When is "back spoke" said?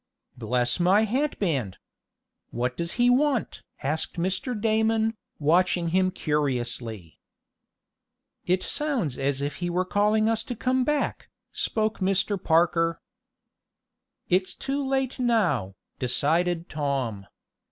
10.83-11.99